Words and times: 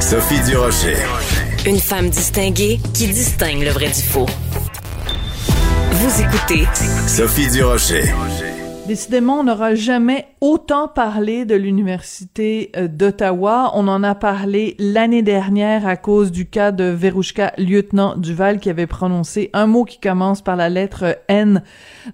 Sophie 0.00 0.40
Durocher. 0.46 0.96
Une 1.66 1.78
femme 1.78 2.10
distinguée 2.10 2.80
qui 2.94 3.08
distingue 3.08 3.62
le 3.62 3.70
vrai 3.70 3.88
du 3.88 4.02
faux. 4.02 4.26
Vous 5.92 6.22
écoutez 6.22 6.66
Sophie 7.06 7.48
Durocher. 7.50 8.04
Décidément, 8.86 9.40
on 9.40 9.44
n'aura 9.44 9.74
jamais 9.74 10.28
autant 10.40 10.86
parlé 10.86 11.44
de 11.44 11.56
l'Université 11.56 12.70
euh, 12.76 12.86
d'Ottawa. 12.86 13.72
On 13.74 13.88
en 13.88 14.04
a 14.04 14.14
parlé 14.14 14.76
l'année 14.78 15.22
dernière 15.22 15.88
à 15.88 15.96
cause 15.96 16.30
du 16.30 16.48
cas 16.48 16.70
de 16.70 16.84
Verouchka 16.84 17.52
Lieutenant 17.58 18.16
Duval 18.16 18.60
qui 18.60 18.70
avait 18.70 18.86
prononcé 18.86 19.50
un 19.54 19.66
mot 19.66 19.84
qui 19.84 19.98
commence 19.98 20.40
par 20.40 20.54
la 20.54 20.68
lettre 20.68 21.18
N 21.26 21.64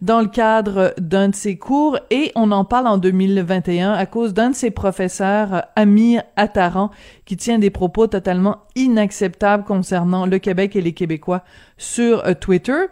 dans 0.00 0.22
le 0.22 0.28
cadre 0.28 0.94
d'un 0.98 1.28
de 1.28 1.34
ses 1.34 1.58
cours 1.58 1.98
et 2.10 2.32
on 2.36 2.50
en 2.52 2.64
parle 2.64 2.86
en 2.86 2.96
2021 2.96 3.92
à 3.92 4.06
cause 4.06 4.32
d'un 4.32 4.48
de 4.48 4.54
ses 4.54 4.70
professeurs, 4.70 5.64
Amir 5.76 6.22
Attaran, 6.36 6.90
qui 7.26 7.36
tient 7.36 7.58
des 7.58 7.70
propos 7.70 8.06
totalement 8.06 8.62
inacceptables 8.76 9.64
concernant 9.64 10.24
le 10.24 10.38
Québec 10.38 10.74
et 10.74 10.80
les 10.80 10.94
Québécois 10.94 11.44
sur 11.76 12.24
euh, 12.24 12.32
Twitter. 12.32 12.86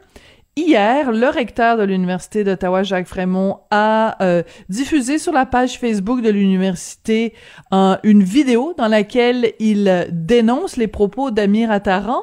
Hier, 0.61 1.11
le 1.11 1.29
recteur 1.29 1.79
de 1.79 1.85
l'Université 1.85 2.45
d'Ottawa, 2.45 2.83
Jacques 2.83 3.07
Frémont, 3.07 3.61
a 3.71 4.23
euh, 4.23 4.43
diffusé 4.69 5.17
sur 5.19 5.33
la 5.33 5.47
page 5.47 5.79
Facebook 5.79 6.21
de 6.21 6.29
l'université 6.29 7.33
une 7.73 8.23
vidéo 8.23 8.75
dans 8.77 8.87
laquelle 8.87 9.55
il 9.59 10.09
dénonce 10.13 10.77
les 10.77 10.87
propos 10.87 11.31
d'Amir 11.31 11.71
Attaran, 11.71 12.21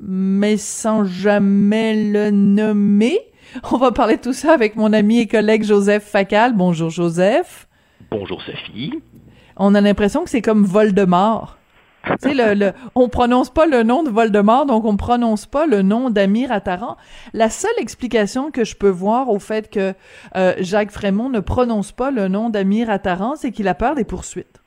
mais 0.00 0.58
sans 0.58 1.04
jamais 1.04 2.12
le 2.12 2.30
nommer. 2.30 3.18
On 3.72 3.78
va 3.78 3.90
parler 3.90 4.18
de 4.18 4.22
tout 4.22 4.34
ça 4.34 4.52
avec 4.52 4.76
mon 4.76 4.92
ami 4.92 5.20
et 5.20 5.26
collègue 5.26 5.64
Joseph 5.64 6.04
Facal. 6.04 6.52
Bonjour 6.54 6.90
Joseph. 6.90 7.68
Bonjour 8.10 8.42
Sophie. 8.42 8.92
On 9.56 9.74
a 9.74 9.80
l'impression 9.80 10.24
que 10.24 10.30
c'est 10.30 10.42
comme 10.42 10.64
Voldemort. 10.64 11.57
Tu 12.04 12.14
sais, 12.20 12.34
le, 12.34 12.54
le, 12.54 12.72
on 12.94 13.08
prononce 13.08 13.50
pas 13.50 13.66
le 13.66 13.82
nom 13.82 14.02
de 14.02 14.10
Voldemort, 14.10 14.66
donc 14.66 14.84
on 14.84 14.96
prononce 14.96 15.46
pas 15.46 15.66
le 15.66 15.82
nom 15.82 16.10
d'Amir 16.10 16.52
Attaran. 16.52 16.96
La 17.32 17.50
seule 17.50 17.70
explication 17.78 18.50
que 18.50 18.64
je 18.64 18.76
peux 18.76 18.88
voir 18.88 19.28
au 19.28 19.38
fait 19.38 19.70
que 19.70 19.94
euh, 20.36 20.54
Jacques 20.60 20.90
Frémont 20.90 21.28
ne 21.28 21.40
prononce 21.40 21.92
pas 21.92 22.10
le 22.10 22.28
nom 22.28 22.50
d'Amir 22.50 22.90
Attaran, 22.90 23.36
c'est 23.36 23.50
qu'il 23.52 23.68
a 23.68 23.74
peur 23.74 23.94
des 23.94 24.04
poursuites. 24.04 24.62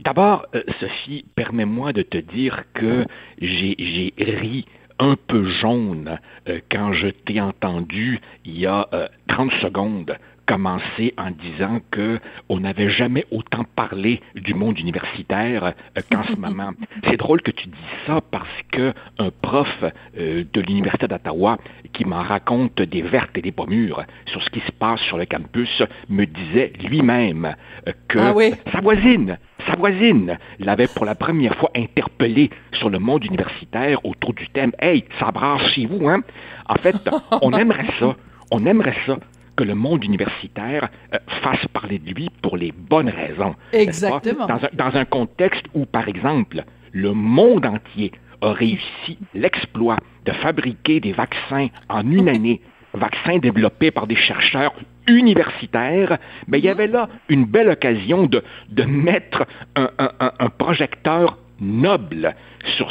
D'abord, 0.00 0.46
euh, 0.54 0.62
Sophie, 0.78 1.24
permets-moi 1.34 1.92
de 1.92 2.02
te 2.02 2.18
dire 2.18 2.64
que 2.74 3.04
j'ai 3.40 4.12
ri 4.18 4.66
un 5.00 5.16
peu 5.26 5.44
jaune 5.44 6.18
euh, 6.48 6.60
quand 6.70 6.92
je 6.92 7.08
t'ai 7.08 7.40
entendu 7.40 8.20
il 8.44 8.58
y 8.58 8.66
a 8.66 8.88
30 9.28 9.52
secondes 9.62 10.16
commencer 10.48 11.12
en 11.18 11.30
disant 11.30 11.80
que 11.90 12.18
on 12.48 12.60
n'avait 12.60 12.88
jamais 12.88 13.26
autant 13.30 13.64
parlé 13.76 14.20
du 14.34 14.54
monde 14.54 14.78
universitaire 14.78 15.74
euh, 15.96 16.00
qu'en 16.10 16.24
ce 16.24 16.36
moment. 16.40 16.70
C'est 17.04 17.18
drôle 17.18 17.42
que 17.42 17.50
tu 17.50 17.68
dis 17.68 17.88
ça 18.06 18.20
parce 18.30 18.48
que 18.72 18.94
un 19.18 19.30
prof 19.42 19.68
euh, 20.16 20.44
de 20.50 20.60
l'université 20.62 21.06
d'Ottawa 21.06 21.58
qui 21.92 22.06
m'en 22.06 22.22
raconte 22.22 22.80
des 22.80 23.02
vertes 23.02 23.36
et 23.36 23.42
des 23.42 23.52
pommures 23.52 24.02
sur 24.26 24.42
ce 24.42 24.48
qui 24.48 24.60
se 24.60 24.72
passe 24.72 25.00
sur 25.00 25.18
le 25.18 25.26
campus 25.26 25.82
me 26.08 26.24
disait 26.24 26.72
lui-même 26.82 27.54
euh, 27.86 27.92
que 28.08 28.18
ah 28.18 28.34
sa 28.72 28.80
voisine, 28.80 29.36
sa 29.66 29.76
voisine 29.76 30.38
l'avait 30.60 30.88
pour 30.88 31.04
la 31.04 31.14
première 31.14 31.56
fois 31.56 31.70
interpellé 31.76 32.48
sur 32.72 32.88
le 32.88 32.98
monde 32.98 33.22
universitaire 33.24 34.02
autour 34.04 34.32
du 34.32 34.48
thème 34.48 34.72
Hey, 34.80 35.04
ça 35.20 35.30
brasse 35.30 35.66
chez 35.74 35.84
vous, 35.84 36.08
hein? 36.08 36.22
En 36.66 36.76
fait, 36.76 36.96
on 37.42 37.52
aimerait 37.52 37.92
ça. 37.98 38.16
On 38.50 38.64
aimerait 38.64 38.96
ça 39.04 39.18
que 39.58 39.64
le 39.64 39.74
monde 39.74 40.04
universitaire 40.04 40.88
euh, 41.12 41.18
fasse 41.42 41.66
parler 41.72 41.98
de 41.98 42.14
lui 42.14 42.30
pour 42.42 42.56
les 42.56 42.72
bonnes 42.72 43.08
raisons. 43.08 43.56
Exactement. 43.72 44.46
Dans 44.46 44.54
un, 44.54 44.68
dans 44.72 44.96
un 44.96 45.04
contexte 45.04 45.64
où, 45.74 45.84
par 45.84 46.06
exemple, 46.06 46.62
le 46.92 47.12
monde 47.12 47.66
entier 47.66 48.12
a 48.40 48.52
réussi 48.52 49.18
l'exploit 49.34 49.96
de 50.26 50.32
fabriquer 50.32 51.00
des 51.00 51.12
vaccins 51.12 51.66
en 51.88 52.08
une 52.08 52.28
année, 52.36 52.60
vaccins 52.94 53.38
développés 53.38 53.90
par 53.90 54.06
des 54.06 54.14
chercheurs 54.14 54.74
universitaires, 55.08 56.18
mais 56.46 56.60
il 56.60 56.64
y 56.64 56.68
avait 56.68 56.86
là 56.86 57.08
une 57.28 57.44
belle 57.44 57.70
occasion 57.70 58.26
de, 58.26 58.44
de 58.68 58.84
mettre 58.84 59.44
un, 59.74 59.90
un, 59.98 60.32
un 60.38 60.48
projecteur 60.50 61.36
noble 61.60 62.36
sur, 62.76 62.90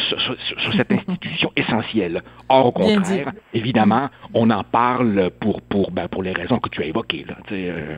cette 0.76 0.92
institution 0.92 1.52
essentielle. 1.56 2.22
Or, 2.50 2.68
au 2.68 2.72
contraire, 2.72 3.32
évidemment, 3.54 4.10
on 4.34 4.50
en 4.50 4.64
parle 4.64 5.32
pour, 5.40 5.62
pour, 5.62 5.92
ben, 5.92 6.08
pour 6.08 6.24
les 6.24 6.34
raisons 6.34 6.60
que 6.60 6.70
tu 6.70 6.82
as 6.82 6.86
évoquées. 6.86 7.26
Là, 7.28 7.36
euh. 7.52 7.98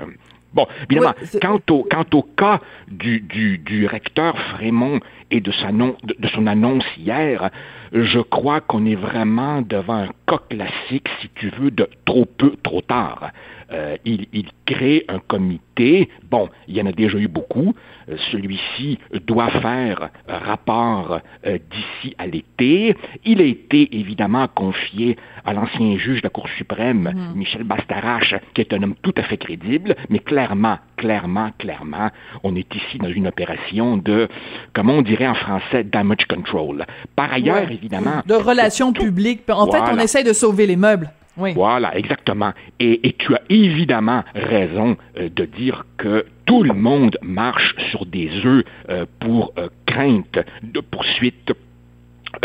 Bon, 0.54 0.66
évidemment, 0.90 1.14
quant, 1.42 1.60
au, 1.70 1.84
quant 1.84 2.06
au 2.14 2.24
cas 2.24 2.60
du, 2.88 3.20
du, 3.20 3.60
du 3.60 3.86
recteur 3.86 4.38
Frémont 4.56 5.00
et 5.30 5.42
de, 5.42 5.52
sa 5.52 5.72
non, 5.72 5.96
de, 6.04 6.28
son 6.30 6.48
annonce 6.48 6.86
hier, 6.98 7.52
je 7.92 8.20
crois 8.20 8.60
qu'on 8.60 8.86
est 8.86 8.96
vraiment 8.96 9.62
devant 9.62 10.06
un 10.06 10.10
cas 10.28 10.40
classique, 10.50 11.08
si 11.22 11.30
tu 11.36 11.50
veux, 11.50 11.70
de 11.70 11.88
trop 12.06 12.26
peu, 12.26 12.56
trop 12.64 12.82
tard. 12.82 13.30
Euh, 13.72 13.98
il, 14.06 14.26
il, 14.34 14.48
crée 14.66 15.06
un 15.08 15.20
comité. 15.20 16.10
Bon, 16.30 16.50
il 16.68 16.76
y 16.76 16.82
en 16.82 16.86
a 16.88 16.92
déjà 16.92 17.18
eu 17.18 17.28
beaucoup. 17.28 17.76
Euh, 18.10 18.16
celui-ci 18.32 18.98
doit 19.28 19.50
faire 19.62 20.10
rapport 20.28 21.20
euh, 21.46 21.58
d'ici 21.70 22.16
à 22.18 22.26
l'été. 22.26 22.96
Il 23.26 23.42
a 23.42 23.46
été 23.46 23.96
évidemment 23.98 24.48
confié 24.48 25.18
à 25.46 25.54
l'ancien 25.54 25.98
juge 25.98 26.22
de 26.22 26.24
la 26.24 26.30
Cour 26.30 26.50
suprême, 26.58 27.14
mm-hmm. 27.14 27.38
Michel 27.38 27.64
Bastarache, 27.64 28.36
qui 28.54 28.62
est 28.62 28.74
un 28.74 28.82
homme 28.82 28.96
tout 29.02 29.14
à 29.18 29.24
fait 29.24 29.38
crédible, 29.38 29.96
mais 30.10 30.20
clairement, 30.20 30.80
clairement, 30.98 31.52
clairement, 31.58 32.10
on 32.44 32.56
est 32.56 32.74
ici 32.76 32.98
dans 32.98 33.10
une 33.10 33.28
opération 33.28 33.98
de, 33.98 34.28
comment 34.74 34.94
on 34.94 35.02
dirait 35.02 35.28
en 35.28 35.36
français, 35.36 35.84
damage 35.84 36.26
control. 36.28 36.86
Par 37.16 37.32
ailleurs, 37.32 37.70
évidemment... 37.72 38.22
De 38.26 38.34
relations 38.34 38.94
publiques. 38.94 39.42
En 39.50 39.72
fait, 39.72 39.82
on 39.92 40.00
essaie 40.00 40.24
de 40.24 40.34
sauver 40.34 40.66
les 40.66 40.76
meubles. 40.76 41.12
Voilà, 41.38 41.98
exactement. 41.98 42.54
Et, 42.80 43.16
tu 43.18 43.34
as 43.34 43.42
évidemment 43.50 44.24
raison 44.36 44.98
euh, 45.18 45.30
de 45.30 45.46
dire 45.46 45.86
que 45.98 46.26
tout 46.46 46.64
le 46.64 46.74
monde 46.74 47.18
marche 47.22 47.76
sur 47.92 48.06
des 48.06 48.30
œufs 48.46 48.64
euh, 48.90 49.06
pour 49.20 49.54
euh, 49.58 49.68
crainte 49.86 50.40
de 50.64 50.80
poursuites 50.80 51.54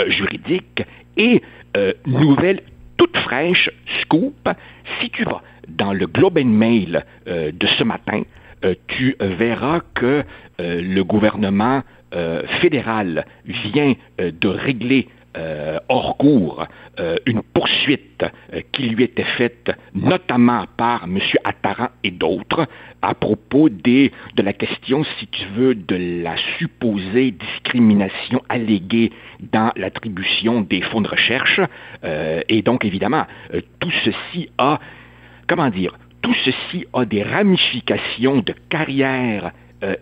juridiques. 0.09 0.83
Et 1.17 1.43
nouvelle 2.07 2.63
toute 2.97 3.17
fraîche, 3.19 3.69
scoop, 4.01 4.49
si 4.99 5.11
tu 5.11 5.25
vas 5.25 5.43
dans 5.69 5.93
le 5.93 6.07
Globe 6.07 6.39
and 6.39 6.47
Mail 6.47 7.05
de 7.27 7.67
ce 7.79 7.85
matin, 7.85 8.23
tu 8.89 9.15
verras 9.21 9.81
que 9.95 10.25
le 10.59 11.03
gouvernement 11.03 11.83
fédéral 12.63 13.27
vient 13.47 13.95
de 14.19 14.49
régler 14.49 15.09
euh, 15.37 15.81
hors 15.89 16.17
cours 16.17 16.65
euh, 17.01 17.17
une 17.27 17.43
poursuite 17.43 18.25
euh, 18.53 18.61
qui 18.71 18.85
lui 18.85 19.03
était 19.03 19.25
faite 19.37 19.73
notamment 19.93 20.65
par 20.77 21.05
M. 21.05 21.19
Attaran 21.43 21.89
et 22.05 22.13
d'autres 22.13 22.69
à 23.03 23.15
propos 23.15 23.69
des, 23.69 24.13
de 24.37 24.43
la 24.43 24.53
question, 24.53 25.03
si 25.19 25.27
tu 25.27 25.45
veux, 25.57 25.75
de 25.75 26.23
la 26.23 26.37
supposée 26.59 27.33
discrimination 27.33 28.43
alléguée 28.49 29.11
dans 29.41 29.73
l'attribution 29.75 30.61
des 30.61 30.83
fonds 30.83 31.01
de 31.01 31.09
recherche. 31.09 31.61
et 32.49 32.63
donc, 32.63 32.85
évidemment, 32.87 33.27
tout 33.79 33.91
ceci 34.05 34.49
a, 34.57 34.79
comment 35.47 35.69
dire, 35.69 35.99
tout 36.23 36.35
ceci 36.45 36.87
a 36.95 37.05
des 37.05 37.23
ramifications 37.23 38.39
de 38.39 38.55
carrière 38.71 39.53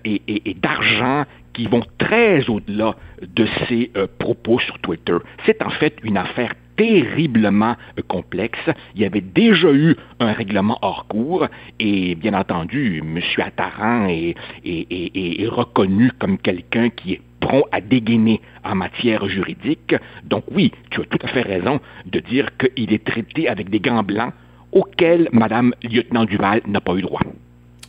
et 0.04 0.56
d'argent 0.62 1.24
qui 1.52 1.66
vont 1.66 1.82
très 1.98 2.48
au-delà 2.48 2.96
de 3.22 3.46
ces 3.68 3.90
euh, 3.96 4.06
propos 4.18 4.58
sur 4.58 4.78
Twitter. 4.78 5.16
C'est 5.46 5.62
en 5.62 5.70
fait 5.70 5.96
une 6.02 6.16
affaire 6.16 6.54
terriblement 6.76 7.76
euh, 7.98 8.02
complexe. 8.08 8.70
Il 8.94 9.02
y 9.02 9.04
avait 9.04 9.20
déjà 9.20 9.72
eu 9.72 9.96
un 10.20 10.32
règlement 10.32 10.78
hors 10.82 11.06
cours 11.06 11.46
et 11.78 12.14
bien 12.14 12.34
entendu, 12.34 12.98
M. 12.98 13.20
Attaran 13.38 14.08
est, 14.08 14.34
est, 14.64 15.46
reconnu 15.48 16.10
comme 16.18 16.38
quelqu'un 16.38 16.88
qui 16.90 17.14
est 17.14 17.20
prompt 17.40 17.64
à 17.72 17.80
dégainer 17.80 18.40
en 18.64 18.74
matière 18.74 19.28
juridique. 19.28 19.94
Donc 20.24 20.44
oui, 20.50 20.72
tu 20.90 21.00
as 21.00 21.04
tout 21.04 21.18
à 21.22 21.28
fait 21.28 21.42
raison 21.42 21.80
de 22.06 22.20
dire 22.20 22.48
qu'il 22.56 22.92
est 22.92 23.04
traité 23.04 23.48
avec 23.48 23.68
des 23.68 23.80
gants 23.80 24.02
blancs 24.02 24.32
auxquels 24.72 25.28
Mme 25.32 25.74
Lieutenant 25.82 26.24
Duval 26.24 26.62
n'a 26.66 26.80
pas 26.80 26.94
eu 26.94 27.02
droit. 27.02 27.20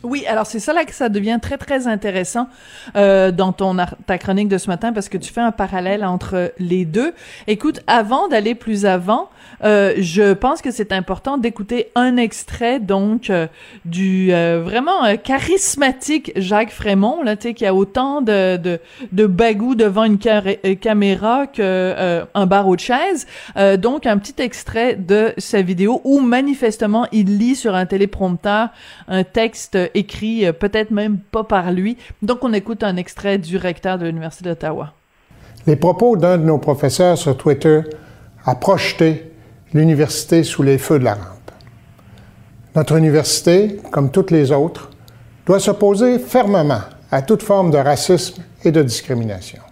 Oui, 0.04 0.26
alors 0.26 0.44
c'est 0.44 0.60
ça 0.60 0.74
là 0.74 0.84
que 0.84 0.92
ça 0.92 1.08
devient 1.08 1.38
très 1.40 1.56
très 1.56 1.86
intéressant 1.86 2.48
euh, 2.94 3.30
dans 3.30 3.52
ton 3.52 3.74
ta 4.06 4.18
chronique 4.18 4.48
de 4.48 4.58
ce 4.58 4.68
matin 4.68 4.92
parce 4.92 5.08
que 5.08 5.16
tu 5.16 5.32
fais 5.32 5.40
un 5.40 5.50
parallèle 5.50 6.04
entre 6.04 6.52
les 6.58 6.84
deux. 6.84 7.14
Écoute, 7.46 7.80
avant 7.86 8.28
d'aller 8.28 8.54
plus 8.54 8.84
avant, 8.84 9.30
euh, 9.64 9.94
je 9.96 10.34
pense 10.34 10.60
que 10.60 10.70
c'est 10.70 10.92
important 10.92 11.38
d'écouter 11.38 11.90
un 11.94 12.18
extrait 12.18 12.80
donc 12.80 13.30
euh, 13.30 13.46
du 13.86 14.30
vraiment 14.30 15.16
charismatique 15.22 16.32
Jacques 16.36 16.70
Frémont 16.70 17.22
là, 17.22 17.36
tu 17.36 17.48
sais 17.48 17.54
qui 17.54 17.64
a 17.64 17.74
autant 17.74 18.20
de 18.20 18.58
de, 18.58 18.80
de 19.12 19.26
bagou 19.26 19.74
devant 19.74 20.04
une 20.04 20.18
caméra 20.18 21.46
que 21.46 22.24
un 22.34 22.46
barreau 22.46 22.76
de 22.76 22.80
chaise. 22.80 23.26
donc 23.78 24.06
un 24.06 24.18
petit 24.18 24.42
extrait 24.42 24.96
de 24.96 25.32
sa 25.38 25.62
vidéo 25.62 26.02
où 26.04 26.20
manifestement 26.20 27.06
il 27.10 27.38
lit 27.38 27.56
sur 27.56 27.74
un 27.74 27.86
téléprompteur 27.86 28.68
un 29.08 29.24
texte 29.24 29.78
écrit, 29.94 30.46
euh, 30.46 30.52
peut-être 30.52 30.90
même 30.90 31.18
pas 31.18 31.44
par 31.44 31.72
lui. 31.72 31.96
Donc, 32.22 32.38
on 32.42 32.52
écoute 32.52 32.82
un 32.82 32.96
extrait 32.96 33.38
du 33.38 33.56
recteur 33.56 33.98
de 33.98 34.06
l'Université 34.06 34.44
d'Ottawa. 34.44 34.92
Les 35.66 35.76
propos 35.76 36.16
d'un 36.16 36.38
de 36.38 36.44
nos 36.44 36.58
professeurs 36.58 37.16
sur 37.16 37.36
Twitter 37.36 37.80
a 38.44 38.54
projeté 38.54 39.32
l'université 39.72 40.42
sous 40.42 40.62
les 40.62 40.78
feux 40.78 40.98
de 40.98 41.04
la 41.04 41.14
rampe. 41.14 41.50
Notre 42.76 42.96
université, 42.96 43.80
comme 43.90 44.10
toutes 44.10 44.30
les 44.30 44.52
autres, 44.52 44.90
doit 45.46 45.60
s'opposer 45.60 46.18
fermement 46.18 46.82
à 47.10 47.22
toute 47.22 47.42
forme 47.42 47.70
de 47.70 47.78
racisme 47.78 48.42
et 48.64 48.72
de 48.72 48.82
discrimination 48.82 49.63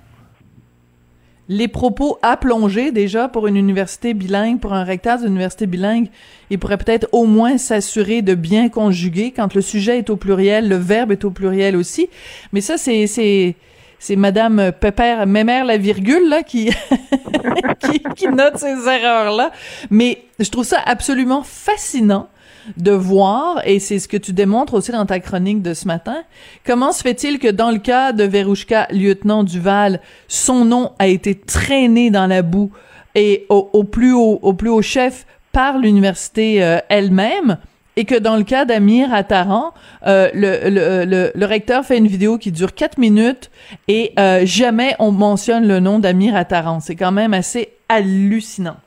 les 1.53 1.69
propos 1.69 2.19
à 2.23 2.39
plonger 2.39 2.93
déjà 2.93 3.29
pour 3.29 3.47
une 3.47 3.59
université 3.59 4.15
bilingue, 4.15 4.59
pour 4.59 4.73
un 4.73 4.85
recteur 4.85 5.19
d'une 5.19 5.29
université 5.29 5.67
bilingue, 5.67 6.09
il 6.49 6.59
pourrait 6.59 6.79
peut-être 6.79 7.09
au 7.13 7.27
moins 7.27 7.59
s'assurer 7.59 8.23
de 8.23 8.35
bien 8.35 8.71
conjuguer 8.71 9.33
quand 9.37 9.55
le 9.55 9.61
sujet 9.61 9.99
est 9.99 10.09
au 10.09 10.17
pluriel, 10.17 10.67
le 10.69 10.77
verbe 10.77 11.13
est 11.13 11.27
au 11.27 11.31
pluriel 11.31 11.77
aussi. 11.77 12.09
Mais 12.55 12.63
ça, 12.63 12.79
c'est 12.79 13.07
c'est 13.07 13.55
c'est 13.99 14.17
Madame 14.17 14.73
Pépère 14.81 15.27
Mémère 15.27 15.67
la 15.67 15.77
virgule 15.77 16.27
là 16.27 16.43
qui, 16.43 16.71
note 18.33 18.57
ces 18.57 18.89
erreurs 18.89 19.37
là. 19.37 19.51
Mais 19.91 20.23
je 20.39 20.49
trouve 20.49 20.65
ça 20.65 20.81
absolument 20.87 21.43
fascinant 21.43 22.29
de 22.77 22.93
voir, 22.93 23.61
et 23.67 23.79
c'est 23.79 23.99
ce 23.99 24.09
que 24.09 24.17
tu 24.17 24.33
démontres 24.33 24.75
aussi 24.75 24.93
dans 24.93 25.07
ta 25.07 25.21
chronique 25.21 25.63
de 25.63 25.75
ce 25.75 25.87
matin, 25.87 26.23
comment 26.65 26.93
se 26.93 27.03
fait-il 27.03 27.39
que 27.39 27.49
dans 27.49 27.71
le 27.71 27.79
cas 27.79 28.13
de 28.13 28.25
Verouchka, 28.25 28.89
lieutenant 28.91 29.45
Duval, 29.45 30.01
son 30.29 30.65
nom 30.65 30.93
a 30.99 31.07
été 31.07 31.35
traîné 31.35 32.11
dans 32.11 32.27
la 32.27 32.43
boue 32.43 32.71
et 33.15 33.47
au, 33.49 33.85
plus 33.85 34.13
haut, 34.13 34.39
au 34.43 34.55
plus 34.55 34.71
haut 34.71 34.83
chef 34.83 35.27
par 35.53 35.79
l'université 35.79 36.65
euh, 36.65 36.79
elle-même, 36.89 37.59
et 37.97 38.07
que 38.07 38.19
dans 38.19 38.37
le 38.37 38.43
cas 38.43 38.65
d'Amir 38.65 39.13
Attaran, 39.13 39.75
euh, 40.07 40.31
le, 40.33 41.31
le, 41.35 41.47
recteur 41.47 41.85
fait 41.85 41.99
une 41.99 42.07
vidéo 42.07 42.39
qui 42.39 42.51
dure 42.51 42.75
quatre 42.75 42.97
minutes 42.97 43.51
et 43.87 44.15
euh, 44.19 44.47
jamais 44.47 44.97
on 44.99 45.13
mentionne 45.13 45.69
le 45.69 45.79
nom 45.79 45.99
d'Amir 45.99 46.35
Attaran. 46.35 46.81
C'est 46.81 46.97
quand 46.97 47.13
même 47.13 47.35
assez 47.35 47.69
hallucinant. 47.91 48.79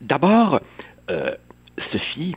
D'abord, 0.00 0.60
Sophie, 1.92 2.34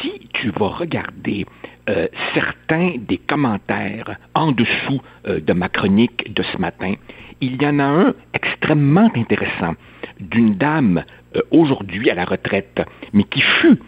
si 0.00 0.28
tu 0.32 0.50
vas 0.50 0.68
regarder 0.68 1.46
euh, 1.88 2.08
certains 2.34 2.96
des 2.98 3.18
commentaires 3.18 4.16
en 4.34 4.52
dessous 4.52 5.00
euh, 5.26 5.40
de 5.40 5.52
ma 5.52 5.68
chronique 5.68 6.32
de 6.32 6.42
ce 6.42 6.58
matin, 6.58 6.94
il 7.40 7.60
y 7.60 7.66
en 7.66 7.78
a 7.78 7.84
un 7.84 8.14
extrêmement 8.32 9.10
intéressant 9.14 9.74
d'une 10.20 10.54
dame 10.54 11.04
euh, 11.36 11.40
aujourd'hui 11.50 12.10
à 12.10 12.14
la 12.14 12.24
retraite, 12.24 12.80
mais 13.12 13.24
qui 13.24 13.40
fut 13.40 13.78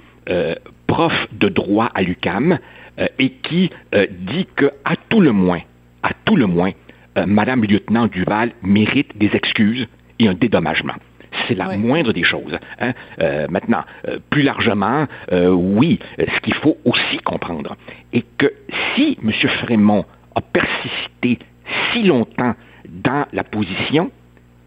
prof 0.88 1.12
de 1.30 1.48
droit 1.48 1.88
à 1.94 2.02
l'UCAM 2.02 2.58
et 3.20 3.30
qui 3.30 3.70
dit 4.10 4.48
que 4.56 4.72
à 4.84 4.96
tout 4.96 5.20
le 5.20 5.30
moins, 5.30 5.60
à 6.02 6.10
tout 6.24 6.34
le 6.34 6.48
moins, 6.48 6.72
Madame 7.28 7.62
lieutenant 7.62 8.08
Duval 8.08 8.50
mérite 8.60 9.16
des 9.16 9.30
excuses 9.34 9.86
et 10.18 10.26
un 10.26 10.34
dédommagement. 10.34 10.94
C'est 11.48 11.54
la 11.54 11.76
moindre 11.76 12.12
des 12.12 12.24
choses. 12.24 12.58
Hein. 12.80 12.92
Euh, 13.20 13.46
maintenant, 13.48 13.84
euh, 14.08 14.18
plus 14.30 14.42
largement, 14.42 15.06
euh, 15.32 15.50
oui, 15.50 15.98
ce 16.18 16.40
qu'il 16.40 16.54
faut 16.54 16.76
aussi 16.84 17.18
comprendre 17.18 17.76
est 18.12 18.24
que 18.38 18.52
si 18.94 19.18
M. 19.22 19.32
Frémont 19.62 20.04
a 20.34 20.40
persisté 20.40 21.38
si 21.92 22.02
longtemps 22.04 22.54
dans 22.88 23.26
la 23.32 23.44
position, 23.44 24.10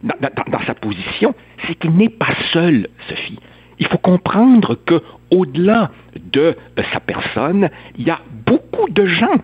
dans 0.04 0.66
sa 0.66 0.76
position, 0.76 1.34
c'est 1.66 1.76
qu'il 1.76 1.92
n'est 1.92 2.10
pas 2.10 2.34
seul, 2.52 2.88
Sophie. 3.08 3.40
Il 3.80 3.88
faut 3.88 3.98
comprendre 3.98 4.78
que 4.86 5.02
au-delà 5.32 5.92
de 6.32 6.56
sa 6.94 7.00
personne, 7.00 7.70
il 7.98 8.08
y 8.08 8.12
a 8.12 8.20
beaucoup 8.46 8.90
de 8.90 9.06
gens 9.06 9.36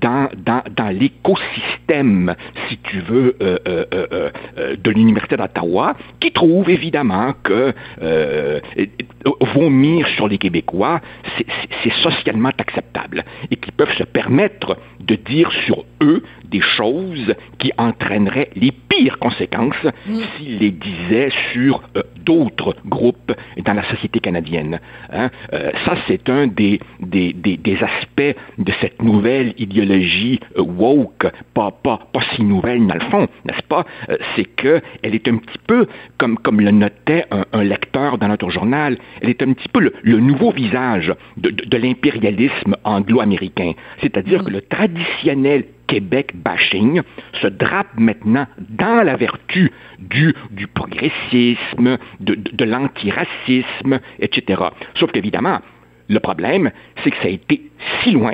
dans, 0.00 0.28
dans, 0.36 0.62
dans 0.74 0.88
l'écosystème, 0.88 2.34
si 2.68 2.78
tu 2.78 3.00
veux, 3.00 3.36
euh, 3.42 3.58
euh, 3.68 4.30
euh, 4.56 4.76
de 4.76 4.90
l'Université 4.90 5.36
d'Ottawa, 5.36 5.96
qui 6.20 6.32
trouvent 6.32 6.70
évidemment 6.70 7.34
que 7.42 7.74
vomir 9.54 10.06
sur 10.08 10.28
les 10.28 10.38
Québécois, 10.38 11.00
c'est 11.82 11.92
socialement 12.02 12.50
acceptable 12.58 13.24
et 13.50 13.56
qui 13.56 13.70
peuvent 13.72 13.94
se 13.96 14.04
permettre 14.04 14.76
de 15.00 15.14
dire 15.16 15.50
sur 15.66 15.84
eux 16.02 16.22
des 16.44 16.60
choses 16.60 17.34
qui 17.58 17.72
entraîneraient 17.78 18.50
les 18.54 18.72
pires 18.72 19.18
conséquences 19.18 19.86
s'ils 20.36 20.58
les 20.58 20.70
disaient 20.70 21.30
sur 21.52 21.82
d'autres 22.24 22.76
groupes 22.86 23.32
dans 23.64 23.74
la 23.74 23.84
société 23.90 24.20
canadienne. 24.20 24.80
Hein. 25.12 25.30
Ça, 25.50 25.94
c'est 26.06 26.28
un 26.28 26.46
des, 26.46 26.80
des, 27.00 27.32
des, 27.32 27.78
aspects 27.82 28.36
de 28.58 28.72
cette 28.80 29.02
nouvelle 29.02 29.54
idéologie 29.58 30.40
euh, 30.56 30.62
woke, 30.62 31.26
pas, 31.54 31.70
pas, 31.70 32.00
pas 32.12 32.20
si 32.34 32.42
nouvelle 32.42 32.86
dans 32.86 32.94
le 32.94 33.00
fond, 33.10 33.26
n'est-ce 33.44 33.62
pas? 33.62 33.84
Euh, 34.08 34.16
c'est 34.34 34.44
qu'elle 34.44 35.14
est 35.14 35.28
un 35.28 35.36
petit 35.36 35.58
peu, 35.66 35.86
comme, 36.18 36.38
comme 36.38 36.60
le 36.60 36.70
notait 36.70 37.24
un, 37.30 37.64
lecteur 37.64 38.18
dans 38.18 38.28
notre 38.28 38.50
journal, 38.50 38.98
elle 39.20 39.30
est 39.30 39.42
un 39.42 39.52
petit 39.52 39.68
peu 39.68 39.80
le, 39.80 40.18
nouveau 40.18 40.50
visage 40.52 41.12
de, 41.36 41.50
de, 41.50 41.76
l'impérialisme 41.76 42.76
anglo-américain. 42.84 43.72
C'est-à-dire 44.00 44.42
mm. 44.42 44.44
que 44.44 44.50
le 44.50 44.60
traditionnel 44.62 45.64
Québec 45.86 46.32
bashing 46.34 47.02
se 47.40 47.46
drape 47.46 47.98
maintenant 47.98 48.46
dans 48.58 49.02
la 49.02 49.16
vertu 49.16 49.72
du, 49.98 50.34
du 50.50 50.66
progressisme, 50.66 51.98
de, 52.20 52.34
de, 52.34 52.50
de 52.52 52.64
l'antiracisme, 52.64 54.00
etc. 54.18 54.62
Sauf 54.94 55.12
qu'évidemment, 55.12 55.60
le 56.08 56.20
problème, 56.20 56.70
c'est 57.02 57.10
que 57.10 57.16
ça 57.16 57.26
a 57.26 57.30
été 57.30 57.62
si 58.02 58.12
loin 58.12 58.32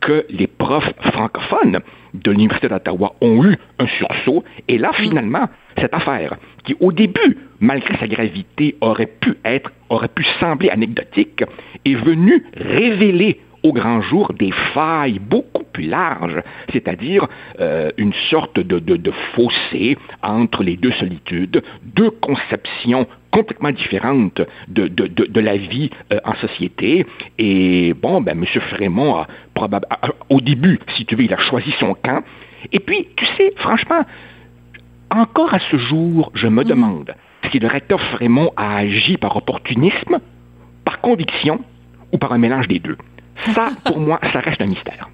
que 0.00 0.26
les 0.30 0.48
profs 0.48 0.92
francophones 1.12 1.78
de 2.14 2.30
l'Université 2.30 2.68
d'Ottawa 2.68 3.14
ont 3.20 3.44
eu 3.44 3.56
un 3.78 3.86
sursaut. 3.86 4.44
Et 4.68 4.76
là, 4.76 4.90
finalement, 4.94 5.48
cette 5.78 5.94
affaire, 5.94 6.36
qui 6.64 6.76
au 6.80 6.92
début, 6.92 7.38
malgré 7.60 7.96
sa 7.96 8.08
gravité, 8.08 8.76
aurait 8.80 9.10
pu 9.20 9.36
être, 9.44 9.70
aurait 9.88 10.08
pu 10.08 10.24
sembler 10.40 10.70
anecdotique, 10.70 11.44
est 11.84 11.94
venue 11.94 12.44
révéler 12.54 13.40
au 13.62 13.72
grand 13.72 14.00
jour 14.00 14.32
des 14.32 14.52
failles 14.74 15.18
beaucoup 15.18 15.64
plus 15.72 15.86
larges, 15.86 16.42
c'est-à-dire 16.72 17.26
euh, 17.60 17.90
une 17.96 18.12
sorte 18.30 18.58
de, 18.58 18.78
de, 18.78 19.12
fossé 19.34 19.96
entre 20.22 20.62
les 20.62 20.76
deux 20.76 20.92
solitudes, 20.92 21.62
deux 21.84 22.10
conceptions 22.10 23.06
complètement 23.30 23.70
différentes 23.70 24.42
de, 24.68 24.88
de 24.88 25.40
la 25.40 25.56
vie 25.56 25.90
euh, 26.12 26.18
en 26.24 26.34
société. 26.34 27.06
Et 27.38 27.94
bon, 27.94 28.20
ben, 28.20 28.38
M. 28.38 28.44
Frémont 28.70 29.16
a 29.16 29.26
probablement, 29.54 29.96
au 30.28 30.40
début, 30.40 30.78
si 30.96 31.06
tu 31.06 31.16
veux, 31.16 31.24
il 31.24 31.32
a 31.32 31.38
choisi 31.38 31.72
son 31.80 31.94
camp. 31.94 32.22
Et 32.72 32.80
puis, 32.80 33.08
tu 33.16 33.24
sais, 33.36 33.52
franchement, 33.56 34.04
encore 35.10 35.54
à 35.54 35.58
ce 35.70 35.76
jour, 35.78 36.30
je 36.34 36.46
me 36.46 36.62
mhm. 36.62 36.68
demande 36.68 37.14
si 37.50 37.58
le 37.58 37.68
recteur 37.68 38.00
Frémont 38.00 38.52
a 38.56 38.76
agi 38.76 39.16
par 39.16 39.36
opportunisme, 39.36 40.20
par 40.84 41.00
conviction 41.00 41.60
ou 42.12 42.18
par 42.18 42.32
un 42.32 42.38
mélange 42.38 42.68
des 42.68 42.78
deux? 42.78 42.96
Ça, 43.54 43.70
pour 43.84 43.98
moi, 43.98 44.20
ça 44.32 44.40
reste 44.40 44.60
un 44.60 44.66
mystère. 44.66 45.08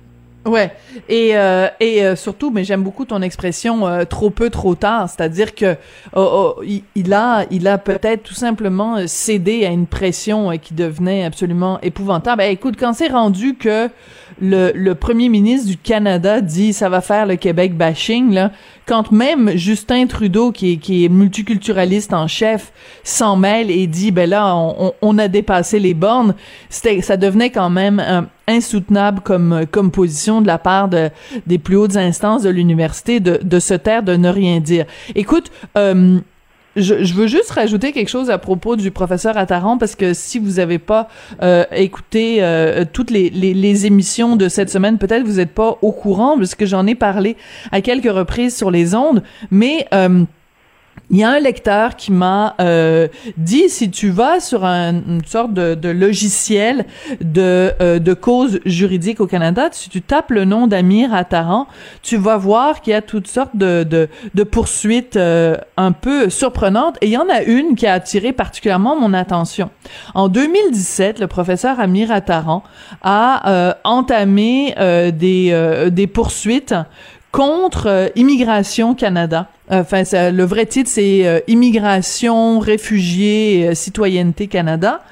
Ouais, 0.48 0.72
et 1.08 1.36
euh, 1.36 1.68
et 1.78 2.02
euh, 2.02 2.16
surtout, 2.16 2.50
mais 2.50 2.64
j'aime 2.64 2.82
beaucoup 2.82 3.04
ton 3.04 3.20
expression 3.20 3.86
euh, 3.86 4.04
trop 4.04 4.30
peu 4.30 4.48
trop 4.48 4.74
tard, 4.74 5.08
c'est-à-dire 5.08 5.54
que 5.54 5.76
oh, 6.14 6.54
oh, 6.58 6.62
il, 6.94 7.12
a 7.12 7.78
peut-être 7.78 8.22
tout 8.22 8.34
simplement 8.34 9.06
cédé 9.06 9.66
à 9.66 9.70
une 9.70 9.86
pression 9.86 10.56
qui 10.56 10.74
devenait 10.74 11.24
absolument 11.24 11.80
épouvantable. 11.82 12.42
Eh, 12.42 12.52
écoute, 12.52 12.76
quand 12.78 12.94
c'est 12.94 13.08
rendu 13.08 13.56
que 13.56 13.90
le, 14.40 14.92
premier 14.94 15.28
ministre 15.28 15.68
du 15.68 15.76
Canada 15.76 16.40
dit 16.40 16.72
ça 16.72 16.88
va 16.88 17.00
faire 17.00 17.26
le 17.26 17.36
Québec 17.36 17.76
bashing 17.76 18.32
là, 18.32 18.52
quand 18.86 19.12
même 19.12 19.56
Justin 19.56 20.06
Trudeau 20.06 20.52
qui 20.52 20.72
est, 20.72 20.76
qui 20.76 21.04
est 21.04 21.08
multiculturaliste 21.08 22.12
en 22.12 22.26
chef 22.26 22.72
s'en 23.04 23.36
mêle 23.36 23.70
et 23.70 23.86
dit 23.86 24.10
ben 24.10 24.28
là 24.30 24.54
on, 25.02 25.18
a 25.18 25.28
dépassé 25.28 25.78
les 25.78 25.94
bornes, 25.94 26.34
ça 26.70 27.16
devenait 27.16 27.50
quand 27.50 27.70
même 27.70 28.28
insoutenable 28.46 29.20
comme 29.20 29.66
comme 29.70 29.90
position 29.90 30.40
de 30.40 30.46
la 30.46 30.58
part 30.58 30.88
de 30.88 31.10
des 31.46 31.58
plus 31.58 31.76
hautes 31.76 31.96
instances 31.96 32.42
de 32.42 32.50
l'université 32.50 33.20
de 33.20 33.38
de 33.42 33.58
se 33.60 33.74
taire 33.74 34.02
de 34.02 34.16
ne 34.16 34.28
rien 34.28 34.60
dire. 34.60 34.86
Écoute, 35.14 35.50
euh, 35.76 36.20
je, 36.80 37.14
veux 37.14 37.26
juste 37.26 37.50
rajouter 37.50 37.92
quelque 37.92 38.08
chose 38.08 38.30
à 38.30 38.38
propos 38.38 38.76
du 38.76 38.90
professeur 38.90 39.36
Attaran 39.36 39.78
parce 39.78 39.94
que 39.94 40.14
si 40.14 40.38
vous 40.38 40.52
n'avez 40.52 40.78
pas 40.78 41.08
euh, 41.42 41.64
écouté 41.72 42.38
euh, 42.40 42.84
toutes 42.90 43.10
les, 43.10 43.30
les, 43.30 43.86
émissions 43.86 44.36
de 44.36 44.48
cette 44.48 44.70
semaine, 44.70 44.98
peut-être 44.98 45.24
vous 45.24 45.36
n'êtes 45.36 45.52
pas 45.52 45.78
au 45.82 45.92
courant 45.92 46.36
parce 46.36 46.54
que 46.54 46.66
j'en 46.66 46.86
ai 46.86 46.94
parlé 46.94 47.36
à 47.70 47.80
quelques 47.80 48.12
reprises 48.12 48.56
sur 48.56 48.70
les 48.70 48.94
ondes, 48.94 49.22
mais 49.50 49.86
euh, 49.92 50.24
il 51.10 51.16
y 51.16 51.24
a 51.24 51.30
un 51.30 51.40
lecteur 51.40 51.96
qui 51.96 52.12
m'a 52.12 52.54
euh, 52.60 53.08
dit 53.38 53.70
si 53.70 53.90
tu 53.90 54.10
vas 54.10 54.40
sur 54.40 54.64
un, 54.64 54.92
une 54.92 55.24
sorte 55.24 55.54
de, 55.54 55.88
logiciel 55.88 56.84
de, 57.22 57.72
euh, 57.80 57.98
de 57.98 58.14
cause 58.14 58.60
juridique 58.66 59.20
au 59.20 59.26
Canada, 59.26 59.68
si 59.72 59.88
tu 59.88 60.02
tapes 60.02 60.30
le 60.30 60.44
nom 60.44 60.66
d'Amir 60.66 61.14
Attaran, 61.14 61.66
tu 62.02 62.18
vas 62.18 62.36
voir 62.36 62.82
qu'il 62.82 62.92
y 62.92 62.94
a 62.94 63.00
toutes 63.00 63.26
sortes 63.26 63.56
de, 63.56 63.84
de, 63.84 64.08
de 64.34 64.42
poursuites 64.42 65.16
euh, 65.16 65.56
un 65.78 65.92
peu 65.92 66.28
surprenantes. 66.28 66.98
Et 67.00 67.06
il 67.06 67.12
y 67.12 67.18
en 67.18 67.28
a 67.30 67.42
une 67.42 67.74
qui 67.74 67.86
a 67.86 67.94
attiré 67.94 68.32
particulièrement 68.32 68.98
mon 68.98 69.14
attention. 69.14 69.70
En 70.14 70.28
2017, 70.28 71.20
le 71.20 71.26
professeur 71.26 71.80
Amir 71.80 72.12
Attaran 72.12 72.62
a 73.00 73.48
euh, 73.48 73.74
entamé 73.84 74.74
des, 75.12 75.88
des 75.90 76.06
poursuites 76.06 76.74
contre 77.38 78.10
Immigration 78.16 78.96
Canada 78.96 79.48
Enfin, 79.70 80.02
le 80.12 80.44
vrai 80.44 80.66
titre, 80.66 80.90
c'est 80.90 81.26
euh, 81.26 81.40
Immigration, 81.46 82.58
réfugiés, 82.58 83.68
euh, 83.68 83.74
citoyenneté 83.74 84.46
Canada 84.46 85.02